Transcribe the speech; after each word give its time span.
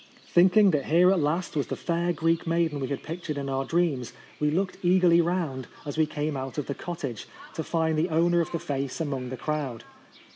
Thinking 0.27 0.71
that 0.71 0.85
here 0.85 1.11
at 1.11 1.19
last 1.19 1.55
was 1.55 1.67
the 1.67 1.75
fair 1.75 2.11
Greek 2.11 2.47
maiden 2.47 2.79
we 2.79 2.87
had 2.87 3.03
pictured 3.03 3.37
in 3.37 3.47
our 3.49 3.63
dreams, 3.65 4.13
we 4.39 4.49
looked 4.49 4.79
eagerly 4.81 5.21
round, 5.21 5.67
as 5.85 5.95
we 5.95 6.07
came 6.07 6.35
out 6.35 6.57
of 6.57 6.65
the 6.65 6.73
cottage, 6.73 7.27
to 7.53 7.63
find 7.63 7.99
the 7.99 8.09
owner 8.09 8.41
of 8.41 8.51
the 8.51 8.57
face 8.57 8.99
among 8.99 9.29
the 9.29 9.37
crowd. 9.37 9.83